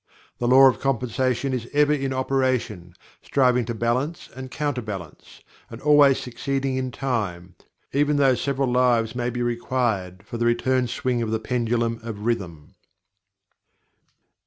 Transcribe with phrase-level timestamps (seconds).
[0.39, 5.79] The Law of Compensation is ever in operation, striving to balance and counter balance, and
[5.79, 7.53] always succeeding in time,
[7.93, 12.21] even though several lives may be required for the return swing of the Pendulum of
[12.25, 12.73] Rhythm.